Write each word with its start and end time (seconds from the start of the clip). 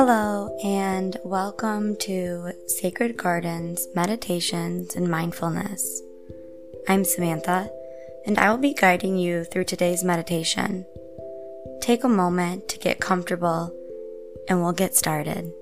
Hello, 0.00 0.56
and 0.62 1.16
welcome 1.24 1.96
to 1.96 2.52
Sacred 2.68 3.16
Gardens 3.16 3.88
Meditations 3.96 4.94
and 4.94 5.08
Mindfulness. 5.08 6.02
I'm 6.86 7.04
Samantha, 7.04 7.68
and 8.24 8.38
I 8.38 8.48
will 8.48 8.58
be 8.58 8.74
guiding 8.74 9.16
you 9.16 9.42
through 9.42 9.64
today's 9.64 10.04
meditation. 10.04 10.86
Take 11.80 12.04
a 12.04 12.08
moment 12.08 12.68
to 12.68 12.78
get 12.78 13.00
comfortable, 13.00 13.74
and 14.48 14.62
we'll 14.62 14.72
get 14.72 14.94
started. 14.94 15.52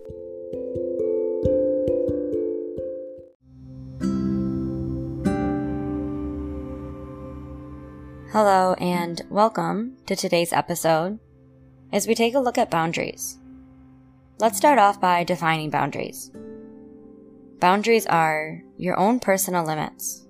Hello, 8.32 8.74
and 8.74 9.22
welcome 9.30 9.96
to 10.04 10.14
today's 10.14 10.52
episode 10.52 11.20
as 11.90 12.06
we 12.06 12.14
take 12.14 12.34
a 12.34 12.40
look 12.40 12.58
at 12.58 12.70
boundaries. 12.70 13.38
Let's 14.38 14.58
start 14.58 14.78
off 14.78 15.00
by 15.00 15.24
defining 15.24 15.70
boundaries. 15.70 16.30
Boundaries 17.58 18.04
are 18.04 18.62
your 18.76 18.98
own 18.98 19.18
personal 19.18 19.64
limits. 19.64 20.26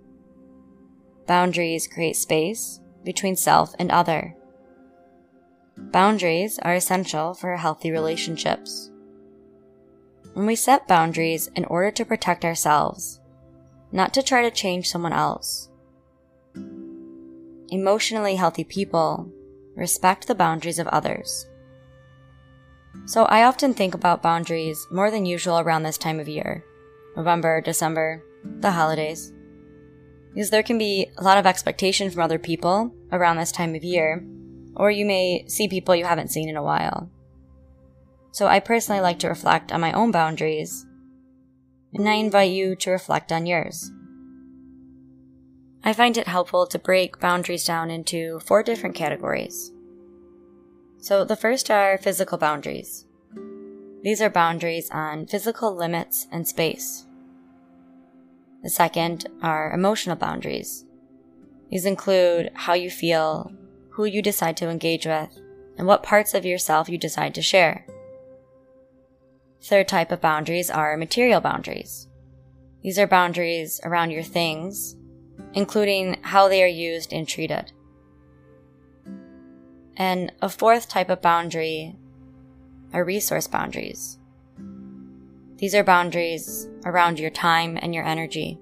Boundaries 1.27 1.89
create 1.89 2.15
space 2.15 2.81
between 3.03 3.35
self 3.35 3.75
and 3.81 3.91
other. 3.91 4.37
Boundaries 5.77 6.61
are 6.61 6.75
essential 6.75 7.35
for 7.35 7.57
healthy 7.57 7.91
relationships. 7.91 8.93
When 10.35 10.47
we 10.47 10.55
set 10.55 10.87
boundaries 10.87 11.49
in 11.57 11.65
order 11.65 11.91
to 11.91 12.05
protect 12.05 12.45
ourselves, 12.45 13.19
not 13.91 14.15
to 14.15 14.23
try 14.23 14.43
to 14.43 14.53
change 14.53 14.89
someone 14.89 15.15
else. 15.15 15.69
Emotionally 17.71 18.37
healthy 18.37 18.63
people 18.63 19.29
respect 19.75 20.29
the 20.29 20.35
boundaries 20.37 20.79
of 20.79 20.87
others. 20.89 21.49
So 23.05 23.25
I 23.25 23.45
often 23.45 23.75
think 23.75 23.95
about 23.95 24.23
boundaries 24.23 24.87
more 24.91 25.11
than 25.11 25.27
usual 25.27 25.61
around 25.61 25.83
this 25.83 25.99
time 25.99 26.19
of 26.19 26.29
year 26.29 26.65
November, 27.17 27.61
December, 27.61 28.23
the 28.61 28.71
holidays. 28.71 29.33
Because 30.35 30.51
there 30.51 30.63
can 30.63 30.77
be 30.77 31.09
a 31.17 31.23
lot 31.23 31.39
of 31.39 31.47
expectation 31.47 32.11
from 32.11 32.23
other 32.23 32.39
people 32.39 32.93
around 33.13 33.37
this 33.37 33.53
time 33.53 33.75
of 33.75 33.85
year, 33.85 34.25
or 34.75 34.91
you 34.91 35.07
may 35.07 35.45
see 35.49 35.69
people 35.69 35.97
you 35.97 36.05
haven't 36.05 36.31
seen 36.31 36.49
in 36.49 36.57
a 36.57 36.63
while. 36.63 37.11
So 38.33 38.47
I 38.47 38.61
personally 38.61 39.01
like 39.01 39.19
to 39.21 39.29
reflect 39.29 39.73
on 39.73 39.81
my 39.81 39.93
own 39.93 40.11
boundaries, 40.11 40.85
and 41.95 42.07
I 42.07 42.15
invite 42.15 42.51
you 42.51 42.77
to 42.77 42.91
reflect 42.91 43.33
on 43.33 43.47
yours. 43.47 43.91
I 45.83 45.93
find 45.93 46.19
it 46.19 46.27
helpful 46.27 46.67
to 46.67 46.79
break 46.79 47.21
boundaries 47.21 47.65
down 47.65 47.91
into 47.91 48.41
four 48.41 48.63
different 48.63 48.95
categories. 48.97 49.73
So 51.07 51.23
the 51.23 51.37
first 51.37 51.71
are 51.71 51.99
physical 51.99 52.37
boundaries. 52.37 53.07
These 54.03 54.21
are 54.21 54.29
boundaries 54.29 54.91
on 54.91 55.29
physical 55.29 55.73
limits 55.73 56.27
and 56.33 56.49
space. 56.49 57.07
The 58.65 58.71
second 58.71 59.29
are 59.41 59.73
emotional 59.73 60.17
boundaries. 60.17 60.85
These 61.71 61.87
include 61.87 62.51
how 62.55 62.75
you 62.75 62.91
feel, 62.91 63.53
who 63.91 64.05
you 64.05 64.21
decide 64.21 64.57
to 64.57 64.69
engage 64.69 65.07
with, 65.07 65.31
and 65.79 65.87
what 65.87 66.03
parts 66.03 66.35
of 66.35 66.45
yourself 66.45 66.89
you 66.89 66.99
decide 66.99 67.37
to 67.37 67.41
share. 67.41 67.87
Third 69.63 69.87
type 69.87 70.11
of 70.11 70.21
boundaries 70.21 70.73
are 70.73 70.97
material 70.97 71.41
boundaries. 71.41 72.09
These 72.83 72.99
are 72.99 73.07
boundaries 73.07 73.81
around 73.85 74.11
your 74.11 74.25
things, 74.25 74.97
including 75.53 76.19
how 76.23 76.49
they 76.49 76.65
are 76.65 76.67
used 76.67 77.13
and 77.13 77.29
treated. 77.29 77.71
And 79.97 80.33
a 80.43 80.49
fourth 80.49 80.89
type 80.89 81.09
of 81.09 81.23
boundary 81.23 81.97
are 82.93 83.05
resource 83.05 83.47
boundaries. 83.47 84.19
These 85.59 85.75
are 85.75 85.85
boundaries 85.85 86.69
around 86.85 87.19
your 87.19 87.31
time 87.31 87.79
and 87.81 87.95
your 87.95 88.05
energy. 88.05 88.59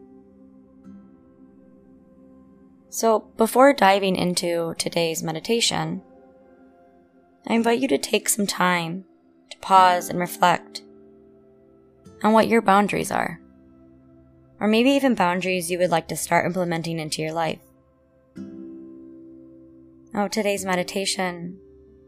So, 2.89 3.27
before 3.37 3.73
diving 3.73 4.15
into 4.15 4.75
today's 4.78 5.23
meditation, 5.23 6.03
I 7.49 7.55
invite 7.55 7.81
you 7.81 7.89
to 7.89 7.99
take 7.99 8.28
some 8.28 8.47
time 8.47 9.05
to 9.50 9.59
pause 9.59 10.09
and 10.09 10.21
reflect 10.21 10.83
on 12.23 12.33
what 12.33 12.47
your 12.47 12.62
boundaries 12.62 13.11
are, 13.11 13.41
or 14.61 14.69
maybe 14.69 14.91
even 14.91 15.17
boundaries 15.17 15.71
you 15.71 15.78
would 15.78 15.91
like 15.91 16.06
to 16.09 16.17
start 16.17 16.47
implementing 16.47 17.00
into 17.00 17.21
your 17.21 17.33
life. 17.33 17.59
Now, 20.14 20.28
today's 20.28 20.64
meditation 20.64 21.58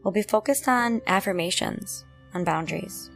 will 0.04 0.12
be 0.12 0.22
focused 0.22 0.68
on 0.68 1.02
affirmations 1.08 2.04
on 2.34 2.44
boundaries. 2.44 3.10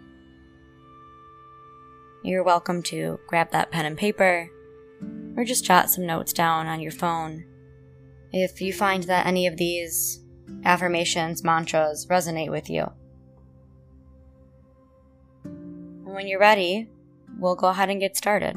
You're 2.24 2.42
welcome 2.42 2.82
to 2.84 3.20
grab 3.28 3.52
that 3.52 3.70
pen 3.70 3.86
and 3.86 3.96
paper 3.96 4.50
or 5.36 5.44
just 5.44 5.64
jot 5.64 5.90
some 5.90 6.06
notes 6.06 6.32
down 6.32 6.66
on 6.66 6.80
your 6.80 6.90
phone. 6.90 7.44
If 8.32 8.60
you 8.60 8.72
find 8.72 9.04
that 9.04 9.26
any 9.26 9.46
of 9.46 9.56
these 9.56 10.24
affirmations, 10.64 11.44
mantras 11.44 12.08
resonate 12.08 12.50
with 12.50 12.68
you. 12.68 12.90
And 15.44 16.12
when 16.12 16.26
you're 16.26 16.40
ready, 16.40 16.90
we'll 17.38 17.54
go 17.54 17.68
ahead 17.68 17.90
and 17.90 18.00
get 18.00 18.16
started. 18.16 18.56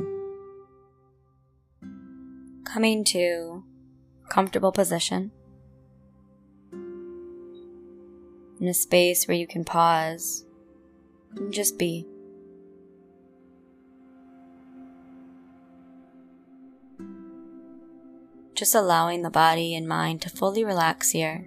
Coming 2.65 3.03
to 3.05 3.63
comfortable 4.31 4.71
position. 4.71 5.31
In 8.63 8.69
a 8.69 8.73
space 8.73 9.27
where 9.27 9.35
you 9.35 9.45
can 9.45 9.65
pause 9.65 10.45
and 11.35 11.51
just 11.51 11.77
be. 11.77 12.07
Just 18.55 18.73
allowing 18.73 19.21
the 19.21 19.29
body 19.29 19.75
and 19.75 19.85
mind 19.85 20.21
to 20.21 20.29
fully 20.29 20.63
relax 20.63 21.09
here. 21.09 21.45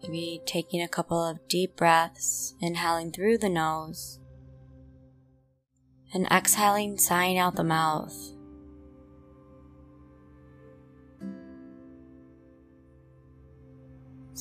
Maybe 0.00 0.40
taking 0.46 0.80
a 0.80 0.86
couple 0.86 1.20
of 1.24 1.48
deep 1.48 1.74
breaths, 1.74 2.54
inhaling 2.60 3.10
through 3.10 3.38
the 3.38 3.48
nose, 3.48 4.20
and 6.14 6.28
exhaling, 6.30 6.96
sighing 6.96 7.38
out 7.38 7.56
the 7.56 7.64
mouth. 7.64 8.37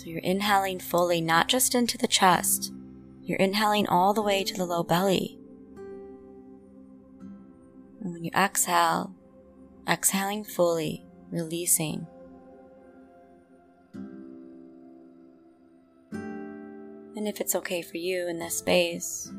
You're 0.08 0.20
inhaling 0.20 0.80
fully, 0.80 1.20
not 1.20 1.50
just 1.50 1.76
into 1.76 1.98
the 1.98 2.08
chest, 2.08 2.72
you're 3.22 3.38
inhaling 3.40 3.88
all 3.88 4.14
the 4.14 4.22
way 4.22 4.42
to 4.42 4.54
the 4.54 4.64
low 4.64 4.82
belly. 4.82 5.38
And 8.00 8.14
when 8.14 8.24
you 8.24 8.32
exhale, 8.34 9.14
exhaling 9.86 10.46
fully, 10.46 11.06
releasing. 11.30 12.08
And 16.14 17.28
if 17.28 17.42
it's 17.42 17.56
okay 17.56 17.82
for 17.82 17.98
you 17.98 18.30
in 18.30 18.40
this 18.40 18.60
space, 18.60 19.30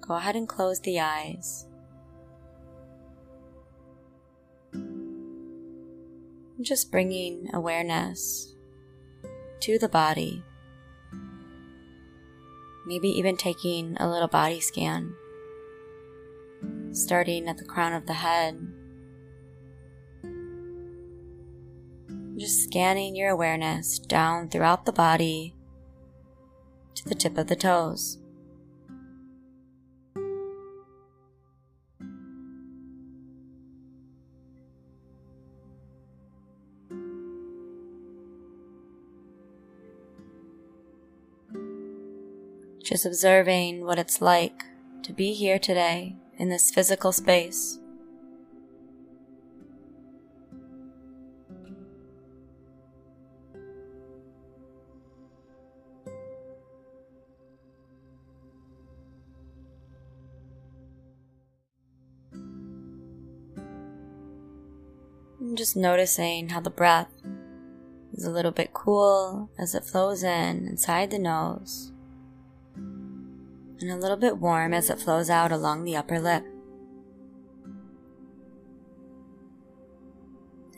go 0.00 0.14
ahead 0.14 0.36
and 0.36 0.48
close 0.48 0.80
the 0.80 1.00
eyes. 1.00 1.66
just 6.60 6.90
bringing 6.90 7.48
awareness 7.54 8.57
to 9.60 9.78
the 9.78 9.88
body. 9.88 10.42
Maybe 12.86 13.08
even 13.08 13.36
taking 13.36 13.96
a 13.98 14.08
little 14.08 14.28
body 14.28 14.60
scan, 14.60 15.14
starting 16.92 17.48
at 17.48 17.58
the 17.58 17.64
crown 17.64 17.92
of 17.92 18.06
the 18.06 18.14
head. 18.14 18.58
Just 22.36 22.62
scanning 22.62 23.16
your 23.16 23.30
awareness 23.30 23.98
down 23.98 24.48
throughout 24.48 24.86
the 24.86 24.92
body 24.92 25.54
to 26.94 27.08
the 27.08 27.14
tip 27.14 27.36
of 27.36 27.48
the 27.48 27.56
toes. 27.56 28.18
Just 42.88 43.04
observing 43.04 43.84
what 43.84 43.98
it's 43.98 44.22
like 44.22 44.64
to 45.02 45.12
be 45.12 45.34
here 45.34 45.58
today 45.58 46.16
in 46.38 46.48
this 46.48 46.70
physical 46.70 47.12
space. 47.12 47.78
Just 65.52 65.76
noticing 65.76 66.48
how 66.48 66.60
the 66.60 66.70
breath 66.70 67.10
is 68.14 68.24
a 68.24 68.30
little 68.30 68.50
bit 68.50 68.72
cool 68.72 69.50
as 69.58 69.74
it 69.74 69.84
flows 69.84 70.22
in 70.22 70.66
inside 70.66 71.10
the 71.10 71.18
nose, 71.18 71.92
and 73.80 73.90
a 73.90 73.96
little 73.96 74.16
bit 74.16 74.38
warm 74.38 74.74
as 74.74 74.90
it 74.90 75.00
flows 75.00 75.30
out 75.30 75.52
along 75.52 75.84
the 75.84 75.96
upper 75.96 76.20
lip. 76.20 76.44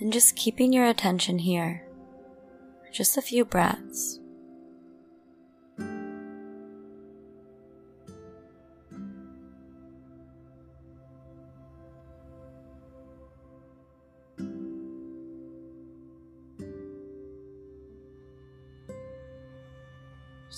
And 0.00 0.12
just 0.12 0.36
keeping 0.36 0.72
your 0.72 0.86
attention 0.86 1.40
here, 1.40 1.86
just 2.92 3.16
a 3.16 3.22
few 3.22 3.44
breaths. 3.44 4.19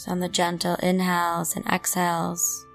On 0.06 0.20
the 0.20 0.28
gentle 0.28 0.74
inhales 0.76 1.54
and 1.54 1.66
exhales. 1.66 2.66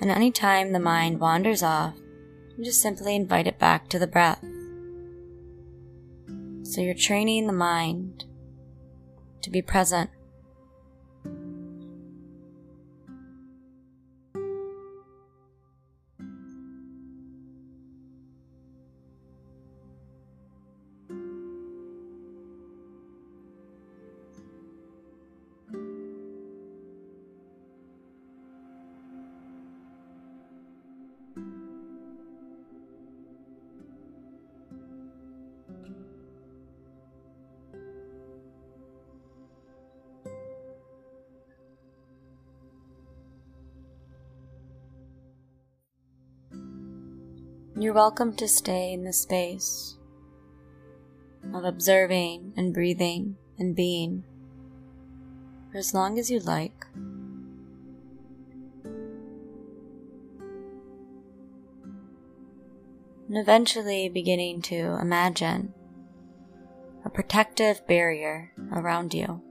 And 0.00 0.10
anytime 0.10 0.72
the 0.72 0.80
mind 0.80 1.20
wanders 1.20 1.62
off, 1.62 1.94
you 2.56 2.64
just 2.64 2.80
simply 2.80 3.14
invite 3.16 3.46
it 3.46 3.58
back 3.58 3.88
to 3.88 3.98
the 3.98 4.06
breath. 4.06 4.42
So 6.62 6.80
you're 6.80 6.94
training 6.94 7.46
the 7.46 7.52
mind 7.52 8.24
to 9.42 9.50
be 9.50 9.62
present 9.62 10.10
You're 47.76 47.92
welcome 47.92 48.36
to 48.36 48.46
stay 48.46 48.92
in 48.92 49.02
the 49.02 49.12
space 49.12 49.96
of 51.52 51.64
observing 51.64 52.52
and 52.56 52.72
breathing 52.72 53.36
and 53.58 53.74
being 53.74 54.22
for 55.72 55.78
as 55.78 55.92
long 55.92 56.16
as 56.16 56.30
you 56.30 56.38
like. 56.38 56.86
And 63.28 63.36
eventually 63.36 64.08
beginning 64.08 64.62
to 64.62 64.96
imagine 65.00 65.74
a 67.04 67.10
protective 67.10 67.84
barrier 67.88 68.52
around 68.70 69.12
you. 69.14 69.42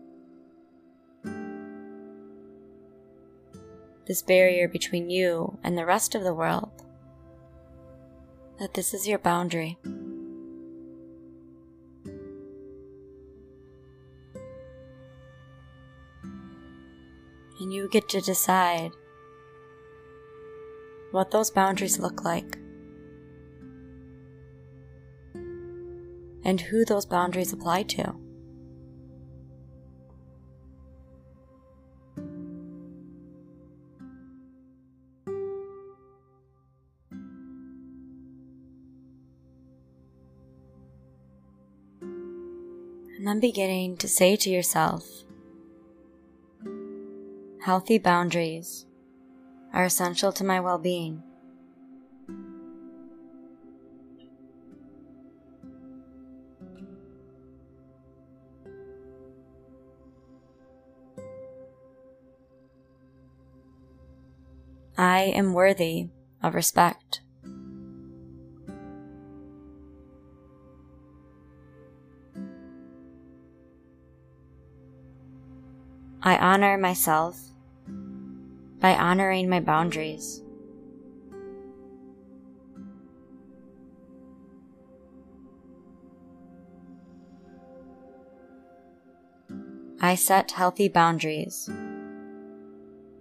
This 4.08 4.22
barrier 4.22 4.70
between 4.70 5.10
you 5.10 5.60
and 5.62 5.78
the 5.78 5.86
rest 5.86 6.16
of 6.16 6.24
the 6.24 6.34
world 6.34 6.83
that 8.60 8.74
this 8.74 8.94
is 8.94 9.08
your 9.08 9.20
boundary. 9.20 9.78
And 17.60 17.72
you 17.74 17.88
get 17.90 18.10
to 18.10 18.22
decide 18.22 18.92
what 21.12 21.32
those 21.32 21.52
boundaries 21.52 22.00
look 22.00 22.24
like 22.26 22.58
and 26.44 26.60
who 26.60 26.84
those 26.86 27.06
boundaries 27.06 27.54
apply 27.54 27.84
to. 27.84 28.23
Then 43.34 43.40
beginning 43.40 43.98
to 43.98 44.08
say 44.08 44.36
to 44.36 44.48
yourself, 44.48 45.08
healthy 47.64 47.98
boundaries 47.98 48.86
are 49.74 49.86
essential 49.86 50.32
to 50.32 50.44
my 50.44 50.60
well 50.60 50.78
being. 50.78 51.24
I 64.96 65.22
am 65.34 65.54
worthy 65.54 66.10
of 66.44 66.54
respect. 66.54 67.22
Honor 76.54 76.78
myself 76.78 77.42
by 78.80 78.94
honoring 78.96 79.50
my 79.50 79.60
boundaries. 79.60 80.44
I 90.00 90.14
set 90.14 90.52
healthy 90.52 90.90
boundaries 90.90 91.68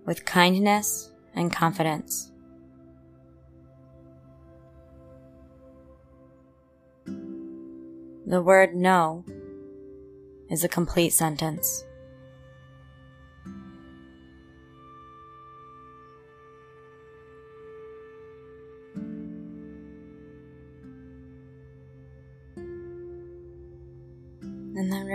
with 0.05 0.27
kindness 0.27 1.11
and 1.35 1.51
confidence. 1.51 2.31
The 8.27 8.43
word 8.43 8.75
no 8.75 9.25
is 10.51 10.65
a 10.65 10.69
complete 10.69 11.15
sentence. 11.15 11.83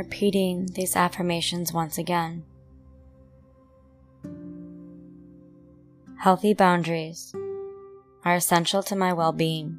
Repeating 0.07 0.65
these 0.67 0.95
affirmations 0.95 1.73
once 1.73 1.97
again. 1.97 2.41
Healthy 6.17 6.53
boundaries 6.53 7.35
are 8.23 8.35
essential 8.35 8.81
to 8.83 8.95
my 8.95 9.11
well 9.11 9.33
being. 9.33 9.77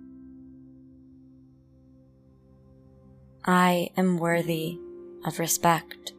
I 3.47 3.89
am 3.97 4.19
worthy 4.19 4.79
of 5.25 5.39
respect. 5.39 6.13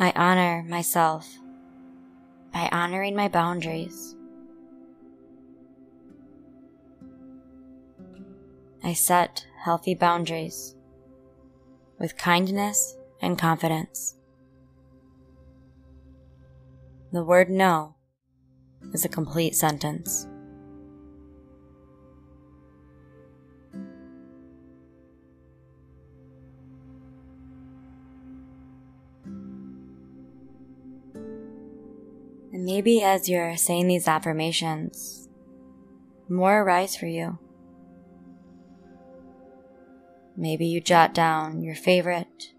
I 0.00 0.12
honor 0.16 0.64
myself 0.68 1.28
by 2.52 2.68
honoring 2.72 3.14
my 3.14 3.28
boundaries. 3.28 4.16
I 8.88 8.94
set 8.94 9.46
healthy 9.62 9.94
boundaries 9.94 10.74
with 11.98 12.16
kindness 12.16 12.96
and 13.20 13.38
confidence. 13.38 14.16
The 17.12 17.22
word 17.22 17.50
no 17.50 17.96
is 18.94 19.04
a 19.04 19.10
complete 19.10 19.54
sentence. 19.54 20.26
And 32.54 32.64
maybe 32.64 33.02
as 33.02 33.28
you're 33.28 33.58
saying 33.58 33.88
these 33.88 34.08
affirmations, 34.08 35.28
more 36.30 36.62
arise 36.62 36.96
for 36.96 37.04
you. 37.04 37.38
Maybe 40.40 40.66
you 40.66 40.80
jot 40.80 41.14
down 41.14 41.62
your 41.64 41.74
favorite, 41.74 42.52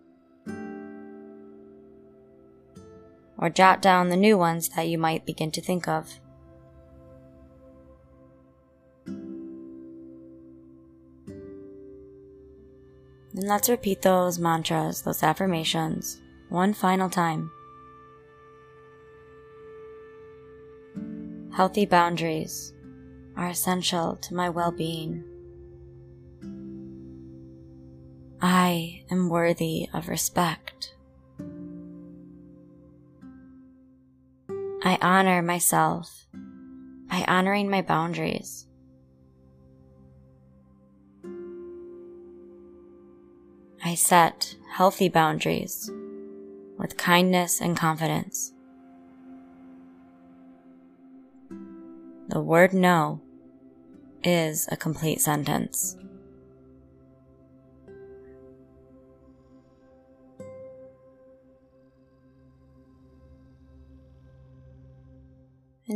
or 3.37 3.49
jot 3.49 3.81
down 3.81 4.09
the 4.09 4.17
new 4.17 4.37
ones 4.37 4.67
that 4.75 4.89
you 4.89 4.97
might 4.97 5.25
begin 5.25 5.49
to 5.51 5.61
think 5.61 5.87
of. 5.87 6.19
And 13.33 13.47
let's 13.47 13.69
repeat 13.69 14.01
those 14.01 14.39
mantras, 14.39 15.03
those 15.03 15.23
affirmations, 15.23 16.19
one 16.49 16.73
final 16.73 17.09
time. 17.09 17.49
Healthy 21.53 21.85
boundaries 21.85 22.73
are 23.37 23.47
essential 23.47 24.17
to 24.17 24.35
my 24.35 24.49
well 24.49 24.71
being. 24.71 25.28
I 28.41 29.03
am 29.11 29.27
worthy 29.27 29.89
of 29.93 30.07
respect. 30.07 30.95
I 34.81 34.97
honor 35.01 35.41
myself 35.41 36.25
by 37.09 37.25
honoring 37.27 37.69
my 37.69 37.81
boundaries. 37.81 38.65
I 43.83 43.95
set 43.95 44.55
healthy 44.71 45.09
boundaries 45.09 45.91
with 46.77 46.95
kindness 46.95 47.59
and 47.59 47.75
confidence. 47.75 48.53
The 52.29 52.39
word 52.39 52.73
no 52.73 53.21
is 54.23 54.69
a 54.71 54.77
complete 54.77 55.19
sentence. 55.19 55.97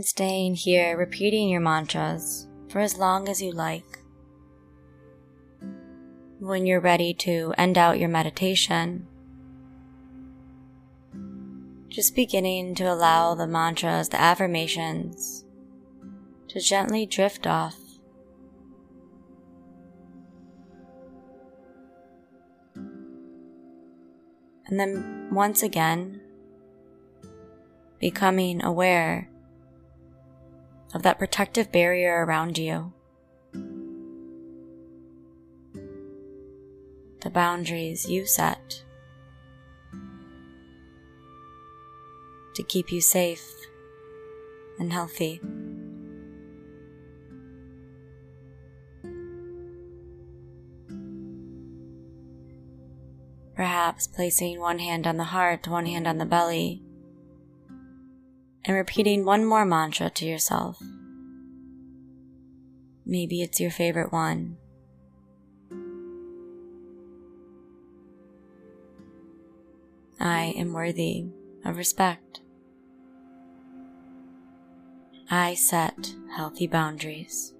Staying 0.05 0.55
here, 0.55 0.97
repeating 0.97 1.47
your 1.47 1.61
mantras 1.61 2.49
for 2.67 2.81
as 2.81 2.97
long 2.97 3.29
as 3.29 3.41
you 3.41 3.53
like. 3.53 3.99
When 6.39 6.65
you're 6.65 6.81
ready 6.81 7.13
to 7.19 7.53
end 7.57 7.77
out 7.77 7.99
your 7.99 8.09
meditation, 8.09 9.07
just 11.87 12.17
beginning 12.17 12.75
to 12.75 12.83
allow 12.83 13.33
the 13.33 13.47
mantras, 13.47 14.09
the 14.09 14.19
affirmations, 14.19 15.45
to 16.49 16.59
gently 16.59 17.05
drift 17.05 17.47
off. 17.47 17.77
And 22.75 24.77
then 24.77 25.29
once 25.31 25.63
again, 25.63 26.19
becoming 27.99 28.61
aware 28.65 29.29
of 30.93 31.01
that 31.03 31.19
protective 31.19 31.71
barrier 31.71 32.25
around 32.25 32.57
you. 32.57 32.93
The 37.21 37.29
boundaries 37.29 38.09
you 38.09 38.25
set 38.25 38.83
to 42.55 42.63
keep 42.63 42.91
you 42.91 43.01
safe 43.01 43.49
and 44.79 44.93
healthy. 44.93 45.41
Perhaps 53.55 54.07
placing 54.07 54.59
one 54.59 54.79
hand 54.79 55.07
on 55.07 55.17
the 55.17 55.25
heart, 55.25 55.67
one 55.67 55.85
hand 55.85 56.07
on 56.07 56.17
the 56.17 56.25
belly, 56.25 56.81
and 58.65 58.75
repeating 58.75 59.25
one 59.25 59.45
more 59.45 59.65
mantra 59.65 60.09
to 60.09 60.25
yourself. 60.25 60.81
Maybe 63.05 63.41
it's 63.41 63.59
your 63.59 63.71
favorite 63.71 64.13
one. 64.13 64.57
I 70.19 70.53
am 70.55 70.71
worthy 70.71 71.25
of 71.65 71.77
respect. 71.77 72.39
I 75.29 75.55
set 75.55 76.13
healthy 76.35 76.67
boundaries. 76.67 77.53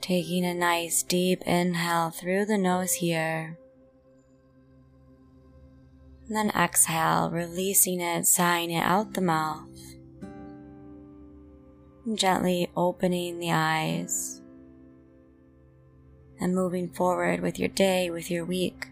Taking 0.00 0.46
a 0.46 0.54
nice 0.54 1.02
deep 1.02 1.42
inhale 1.42 2.10
through 2.10 2.46
the 2.46 2.56
nose 2.56 2.94
here 2.94 3.58
and 6.28 6.36
then 6.36 6.50
exhale, 6.50 7.30
releasing 7.30 8.00
it, 8.00 8.26
sighing 8.26 8.70
it 8.70 8.82
out 8.82 9.14
the 9.14 9.20
mouth. 9.22 9.66
And 12.04 12.18
gently 12.18 12.70
opening 12.76 13.38
the 13.38 13.52
eyes 13.52 14.42
and 16.38 16.54
moving 16.54 16.90
forward 16.90 17.40
with 17.40 17.58
your 17.58 17.68
day, 17.68 18.10
with 18.10 18.30
your 18.30 18.44
week. 18.44 18.88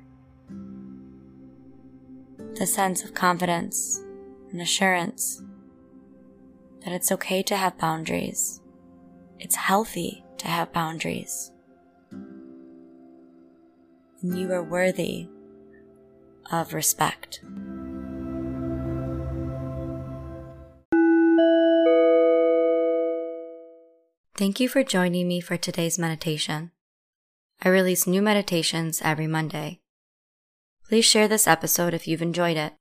The 2.55 2.67
sense 2.67 3.05
of 3.05 3.13
confidence 3.13 4.03
and 4.51 4.63
assurance 4.63 5.43
that 6.85 6.95
it's 6.95 7.13
okay 7.13 7.43
to 7.43 7.57
have 7.57 7.77
boundaries. 7.77 8.63
It's 9.39 9.57
healthy 9.57 10.25
to 10.39 10.49
have 10.49 10.73
boundaries. 10.73 11.53
And 14.23 14.39
you 14.39 14.51
are 14.53 14.63
worthy 14.63 15.29
of 16.51 16.75
respect. 16.75 17.41
Thank 24.37 24.61
you 24.61 24.69
for 24.69 24.85
joining 24.85 25.29
me 25.29 25.41
for 25.41 25.57
today's 25.57 25.99
meditation. 25.99 26.71
I 27.63 27.71
release 27.71 28.07
new 28.07 28.21
meditations 28.21 29.01
every 29.03 29.27
Monday. 29.27 29.81
Please 30.89 31.07
share 31.07 31.27
this 31.27 31.47
episode 31.47 31.95
if 31.95 32.07
you've 32.07 32.21
enjoyed 32.21 32.59
it. 32.59 32.75